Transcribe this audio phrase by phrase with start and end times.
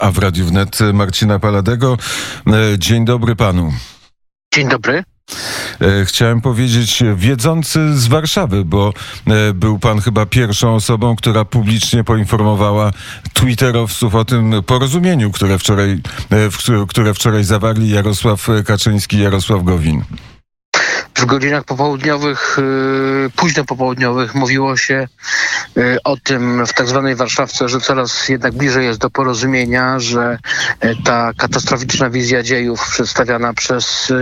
[0.00, 1.98] A w Radiu Wnet Marcina Paladego.
[2.46, 3.72] E, dzień dobry panu.
[4.54, 5.04] Dzień dobry.
[5.80, 8.92] E, chciałem powiedzieć wiedzący z Warszawy, bo
[9.26, 12.90] e, był pan chyba pierwszą osobą, która publicznie poinformowała
[13.32, 16.00] twitterowców o tym porozumieniu, które wczoraj,
[16.88, 20.02] które wczoraj zawarli Jarosław Kaczyński i Jarosław Gowin
[21.16, 25.08] w godzinach popołudniowych, y, późno popołudniowych mówiło się
[25.78, 30.38] y, o tym w tak zwanej Warszawce, że coraz jednak bliżej jest do porozumienia, że
[30.84, 34.12] y, ta katastroficzna wizja dziejów przedstawiana przez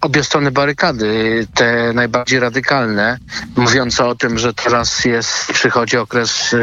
[0.00, 3.18] obie strony barykady, te najbardziej radykalne,
[3.56, 6.56] mówiące o tym, że teraz jest, przychodzi okres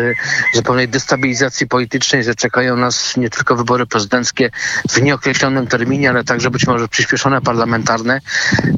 [0.53, 4.51] zupełnej destabilizacji politycznej, że czekają nas nie tylko wybory prezydenckie
[4.89, 8.21] w nieokreślonym terminie, ale także być może przyspieszone parlamentarne.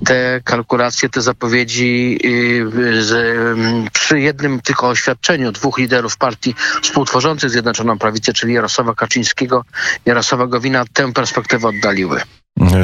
[0.05, 7.49] Te kalkulacje, te zapowiedzi y, z, mm, przy jednym tylko oświadczeniu dwóch liderów partii współtworzących
[7.49, 9.65] Zjednoczoną Prawicę, czyli Jarosława Kaczyńskiego,
[10.05, 12.21] Jarosława Gowina, tę perspektywę oddaliły.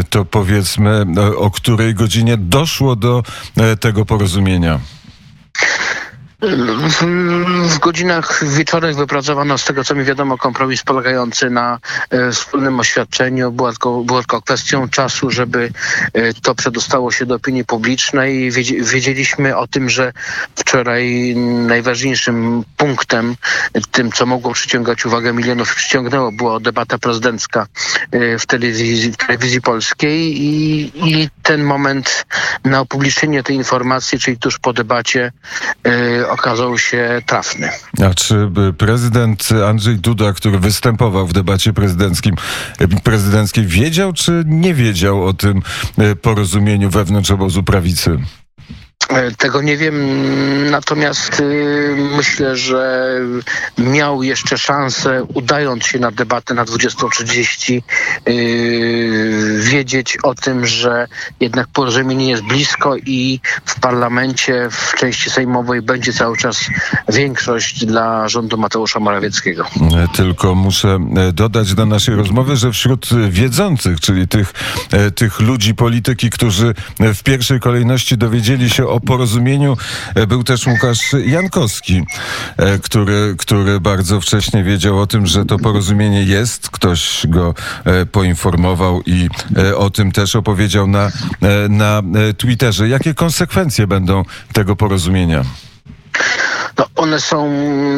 [0.10, 1.06] To powiedzmy,
[1.38, 3.24] o której godzinie doszło do
[3.58, 4.80] e, tego porozumienia?
[7.70, 13.52] W godzinach wieczornych wypracowano, z tego co mi wiadomo, kompromis polegający na e, wspólnym oświadczeniu.
[13.52, 15.72] Była tylko, była tylko kwestią czasu, żeby
[16.14, 18.52] e, to przedostało się do opinii publicznej.
[18.82, 20.14] Wiedzieliśmy o tym, że
[20.56, 21.36] wczoraj
[21.68, 23.36] najważniejszym punktem,
[23.92, 27.68] tym co mogło przyciągać uwagę milionów, przyciągnęło, była debata prezydencka
[28.12, 32.26] e, w telewizji, w telewizji polskiej i, i ten moment
[32.64, 35.32] na upublicznienie tej informacji, czyli tuż po debacie,
[36.36, 37.70] okazał się trafny.
[38.06, 42.36] A czy prezydent Andrzej Duda, który występował w debacie prezydenckim,
[43.04, 45.62] prezydenckiej, wiedział czy nie wiedział o tym
[45.98, 48.20] e, porozumieniu wewnątrz obozu prawicy?
[49.10, 49.96] E, tego nie wiem,
[50.72, 53.12] natomiast y, myślę, że
[53.78, 57.82] miał jeszcze szansę, udając się na debatę na 20.30,
[58.28, 61.08] y, wiedzieć o tym, że
[61.40, 66.70] jednak porozumienie jest blisko i w parlamencie, w części sejmowej będzie cały czas
[67.10, 69.66] większość dla rządu Mateusza Morawieckiego.
[69.66, 74.54] E, tylko muszę e, dodać do naszej rozmowy, że wśród wiedzących, czyli tych,
[75.16, 79.78] tych ludzi polityki, którzy w pierwszej kolejności dowiedzieli się o o porozumieniu
[80.16, 82.04] e, był też Łukasz Jankowski,
[82.58, 86.70] e, który, który bardzo wcześnie wiedział o tym, że to porozumienie jest.
[86.70, 87.54] Ktoś go
[87.86, 89.30] e, poinformował i
[89.78, 91.12] o tym też opowiedział na,
[91.70, 92.02] na
[92.38, 92.90] Twitterze.
[92.90, 94.24] Jakie konsekwencje będą
[94.54, 95.44] tego porozumienia?
[96.78, 97.52] No, one są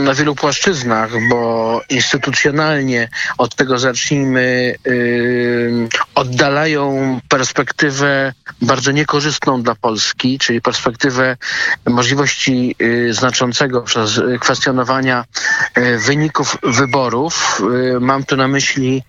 [0.04, 10.40] na wielu płaszczyznach, bo instytucjonalnie od tego zacznijmy, yy, oddalają perspektywę bardzo niekorzystną dla Polski,
[10.40, 11.38] czyli perspektywę
[11.86, 15.56] możliwości yy, znaczącego przez kwestionowania yy,
[15.98, 17.62] wyników wyborów.
[17.96, 19.04] Y, mam tu na myśli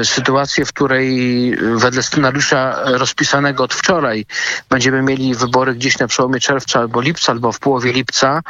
[0.00, 4.26] y, sytuację, w której wedle scenariusza rozpisanego od wczoraj
[4.70, 8.40] będziemy mieli wybory gdzieś na przełomie czerwca albo lipca, albo w połowie lipca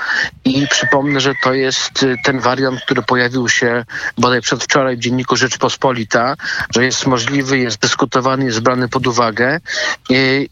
[0.45, 3.85] i przypomnę, że to jest ten wariant, który pojawił się
[4.19, 6.35] bodaj przedwczoraj w Dzienniku Rzeczpospolita,
[6.75, 9.61] że jest możliwy, jest dyskutowany, jest brany pod uwagę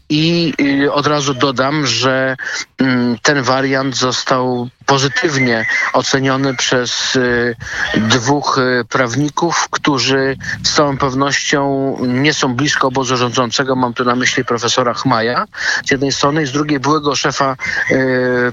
[0.09, 0.53] i
[0.91, 2.35] od razu dodam, że
[2.77, 7.17] mm, ten wariant został pozytywnie oceniony przez
[7.97, 8.59] dwóch
[8.89, 13.75] prawników, którzy z całą pewnością nie są blisko obozu rządzącego.
[13.75, 15.45] Mam tu na myśli profesora Chmaja
[15.85, 17.55] z jednej strony i z drugiej byłego szefa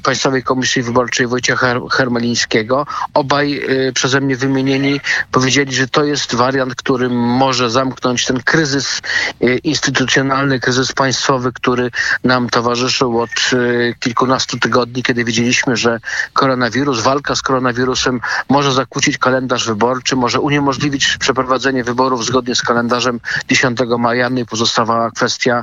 [0.02, 2.86] Państwowej Komisji Wyborczej Wojciecha Hermelińskiego.
[3.14, 5.00] Obaj y, przeze mnie wymienieni
[5.32, 9.00] powiedzieli, że to jest wariant, który może zamknąć ten kryzys
[9.42, 11.90] y, instytucjonalny, kryzys państwowy, który
[12.24, 16.00] nam towarzyszył od y, kilkunastu tygodni, kiedy wiedzieliśmy, że
[16.32, 23.20] koronawirus, walka z koronawirusem może zakłócić kalendarz wyborczy, może uniemożliwić przeprowadzenie wyborów zgodnie z kalendarzem
[23.48, 24.30] 10 maja.
[24.30, 25.62] No i pozostawała kwestia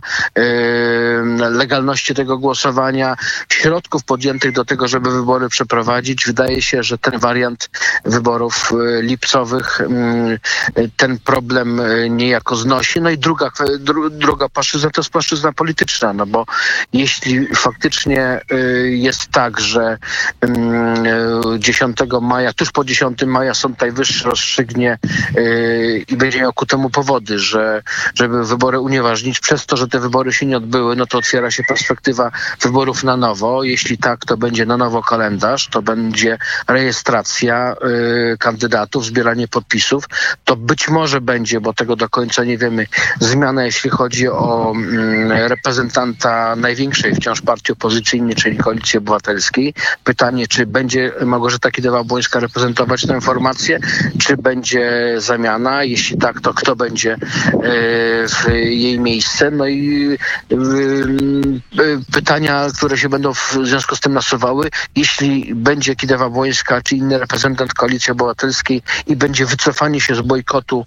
[1.52, 3.16] legalności tego głosowania,
[3.50, 6.26] środków podjętych do tego, żeby wybory przeprowadzić.
[6.26, 7.70] Wydaje się, że ten wariant
[8.06, 10.38] wyborów e, lipcowych mm,
[10.98, 13.02] ten problem e, niejako znosi.
[13.02, 13.52] No i druga,
[14.12, 16.46] druga płaszczyzna to jest płaszczyzna polityczna, no bo
[16.94, 18.58] jeśli faktycznie e,
[18.88, 19.98] jest tak, że
[21.60, 24.98] 10 mm, maja, tuż po 10 maja Sąd Najwyższy rozstrzygnie
[26.08, 27.82] i będzie miał ku temu powody, że
[28.16, 31.64] żeby wybory unieważnić, przez to, że te wybory się nie odbyły, no to otwiera się
[31.64, 32.32] perspektywa
[32.62, 33.64] wyborów na nowo.
[33.64, 36.38] Jeśli tak, to będzie na nowo kalendarz to będzie
[36.68, 37.76] rejestracja
[38.34, 40.06] y, kandydatów, zbieranie podpisów.
[40.46, 42.88] To być może będzie, bo tego do końca nie wiemy,
[43.20, 49.74] zmiana jeśli chodzi o y, reprezentanta największej wciąż partii opozycyjnej, czyli Koalicji Obywatelskiej.
[50.04, 53.80] Pytanie, pytanie, czy będzie Małgorzata Kidawa-Błońska reprezentować tę formację,
[54.20, 55.84] czy będzie zamiana.
[55.84, 57.18] Jeśli tak, to kto będzie
[58.28, 59.52] w jej miejsce.
[59.52, 60.18] No i
[62.14, 67.74] pytania, które się będą w związku z tym nasuwały, jeśli będzie Kidawa-Błońska, czy inny reprezentant
[67.74, 70.86] Koalicji Obywatelskiej i będzie wycofanie się z bojkotu,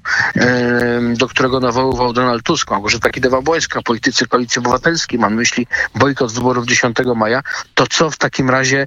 [1.17, 6.97] do którego nawoływał Donald Tusk, Małgorzata Kidawa-Błońska, politycy Koalicji Obywatelskiej, mam myśli bojkot wyborów 10
[7.17, 7.43] maja,
[7.75, 8.87] to co w takim razie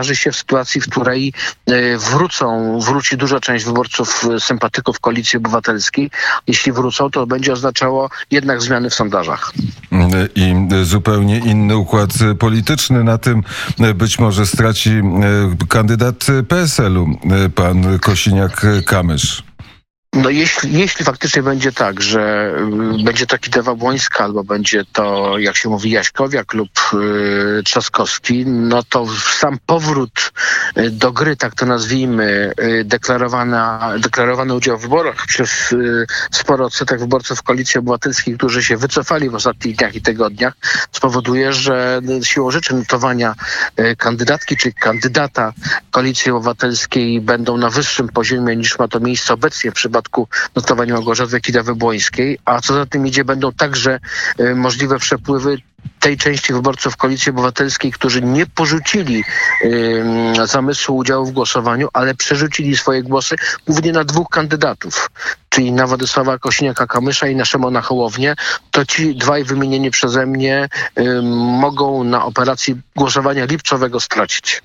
[0.00, 1.32] wydarzy się w sytuacji, w której
[2.10, 6.10] wrócą, wróci duża część wyborców, sympatyków Koalicji Obywatelskiej.
[6.46, 9.52] Jeśli wrócą, to będzie oznaczało jednak zmiany w sondażach.
[10.34, 13.04] I zupełnie inny układ polityczny.
[13.04, 13.42] Na tym
[13.94, 14.90] być może straci
[15.68, 17.06] kandydat PSL-u,
[17.54, 19.42] pan Kosiniak-Kamysz.
[20.14, 22.54] No jeśli, jeśli faktycznie będzie tak, że
[23.00, 28.46] y, będzie to Kidewa Błońska albo będzie to, jak się mówi, Jaśkowiak lub y, Trzaskowski,
[28.46, 30.32] no to sam powrót
[30.90, 35.26] do gry, tak to nazwijmy, y, deklarowana, deklarowany udział w wyborach.
[35.26, 40.54] Przez y, sporo odsetek wyborców Koalicji Obywatelskiej, którzy się wycofali w ostatnich dniach i tygodniach,
[40.92, 43.34] spowoduje, że siłą rzeczy notowania
[43.98, 45.52] kandydatki czy kandydata
[45.90, 51.40] Koalicji Obywatelskiej będą na wyższym poziomie niż ma to miejsce obecnie w przypadku notowania Małgorzaty
[51.40, 54.00] Kidawy-Błońskiej, a co za tym idzie będą także
[54.54, 55.56] możliwe przepływy
[56.00, 59.24] tej części wyborców Koalicji Obywatelskiej, którzy nie porzucili
[59.64, 60.04] y,
[60.44, 63.36] zamysłu udziału w głosowaniu, ale przerzucili swoje głosy
[63.66, 65.10] głównie na dwóch kandydatów,
[65.48, 68.34] czyli na Władysława Kosiniaka-Kamysza i na Szymona Hołownię,
[68.70, 70.68] to ci dwaj wymienieni przeze mnie
[70.98, 71.22] y,
[71.60, 74.62] mogą na operacji głosowania lipcowego stracić.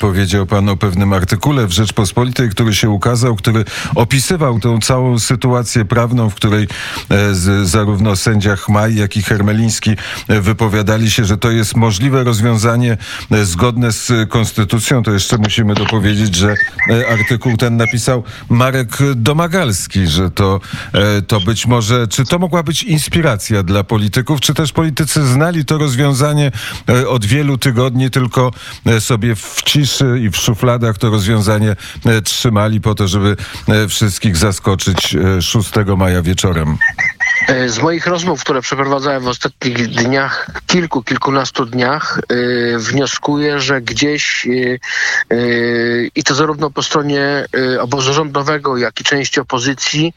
[0.00, 5.84] Powiedział pan o pewnym artykule w Rzeczpospolitej, który się ukazał, który opisywał tą całą sytuację
[5.84, 6.64] prawną, w której
[7.10, 9.90] e, z, zarówno sędzia Chmaj, jak i Hermeliński
[10.28, 12.96] e, wypowiadali się, że to jest możliwe rozwiązanie
[13.30, 15.02] e, zgodne z konstytucją.
[15.02, 16.54] To jeszcze musimy dopowiedzieć, że
[17.10, 20.60] artykuł ten napisał Marek Domagalski, że to,
[21.26, 25.78] to być może, czy to mogła być inspiracja dla polityków, czy też politycy znali to
[25.78, 26.52] rozwiązanie
[27.08, 28.50] od wielu tygodni, tylko
[29.00, 31.76] sobie w w ciszy i w szufladach to rozwiązanie
[32.06, 33.36] e, trzymali po to, żeby
[33.68, 36.78] e, wszystkich zaskoczyć 6 e, maja wieczorem.
[37.66, 42.20] Z moich rozmów, które przeprowadzałem w ostatnich dniach, kilku, kilkunastu dniach,
[42.78, 44.46] wnioskuję, że gdzieś
[46.14, 47.46] i to zarówno po stronie
[47.80, 50.14] obozu rządowego, jak i części opozycji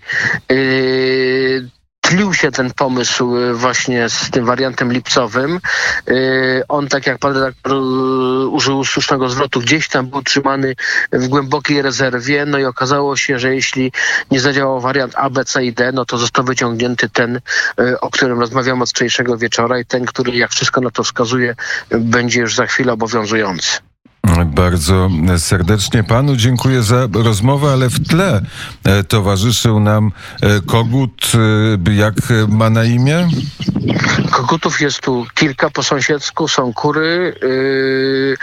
[2.11, 5.59] tlił się ten pomysł y, właśnie z tym wariantem lipcowym.
[6.09, 10.75] Y, on, tak jak pan redaktor y, użył słusznego zwrotu, gdzieś tam był trzymany
[11.11, 13.91] w głębokiej rezerwie, no i okazało się, że jeśli
[14.31, 17.41] nie zadziałał wariant A, B, C i D, no to został wyciągnięty ten,
[18.01, 21.55] o którym rozmawiamy od wczorajszego wieczora i ten, który, jak wszystko na to wskazuje,
[21.89, 23.90] będzie już za chwilę obowiązujący.
[24.45, 28.41] Bardzo serdecznie panu dziękuję za rozmowę, ale w tle
[28.83, 30.11] e, towarzyszył nam
[30.41, 31.31] e, kogut,
[31.87, 32.15] e, jak
[32.47, 33.27] ma na imię?
[34.31, 37.35] Kogutów jest tu kilka po sąsiedzku, są kury.
[37.41, 38.37] Yy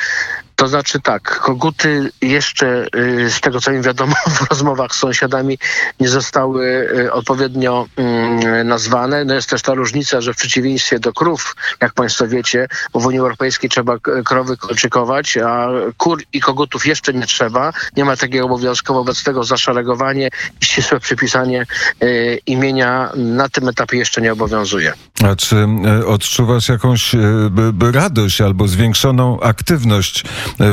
[0.59, 5.59] to znaczy tak, koguty jeszcze y, z tego co mi wiadomo w rozmowach z sąsiadami
[6.01, 9.25] nie zostały y, odpowiednio mm, nazwane.
[9.25, 13.07] No jest też ta różnica, że w przeciwieństwie do krów, jak Państwo wiecie, bo w
[13.07, 17.73] Unii Europejskiej trzeba krowy kolczykować, a kur i kogutów jeszcze nie trzeba.
[17.97, 20.29] Nie ma takiego obowiązku, wobec tego zaszeregowanie
[20.61, 21.67] i ścisłe przypisanie
[22.03, 24.93] y, imienia na tym etapie jeszcze nie obowiązuje.
[25.25, 25.67] A czy
[26.07, 27.15] odczuwasz jakąś
[27.93, 30.25] radość albo zwiększoną aktywność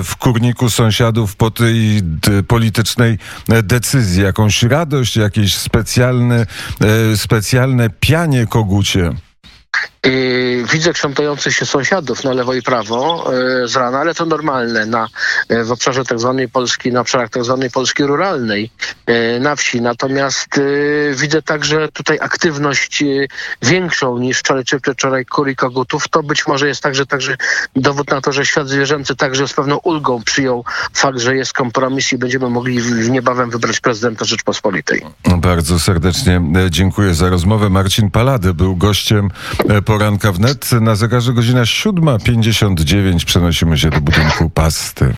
[0.03, 2.01] w kurniku sąsiadów po tej
[2.47, 3.17] politycznej
[3.63, 4.23] decyzji?
[4.23, 6.45] Jakąś radość, jakieś specjalne,
[6.81, 9.11] e, specjalne pianie kogucie?
[10.05, 13.31] Yy, widzę krzątających się sąsiadów na lewo i prawo
[13.61, 15.07] yy, z rana, ale to normalne na,
[15.49, 18.71] yy, w obszarze tak zwanej Polski, na obszarach tak zwanej Polski ruralnej,
[19.39, 19.81] na wsi.
[19.81, 20.47] Natomiast
[21.13, 23.03] widzę także tutaj aktywność
[23.61, 26.07] większą niż wczoraj czy wczoraj kur i kogutów.
[26.07, 27.37] To być może jest także, także
[27.75, 32.13] dowód na to, że świat zwierzęcy także z pewną ulgą przyjął fakt, że jest kompromis
[32.13, 35.01] i będziemy mogli niebawem wybrać prezydenta Rzeczpospolitej.
[35.37, 37.69] Bardzo serdecznie dziękuję za rozmowę.
[37.69, 39.29] Marcin Palady był gościem
[39.97, 40.71] poranka wnet.
[40.81, 45.13] Na zegarze godzina 7.59 przenosimy się do budynku Pasty.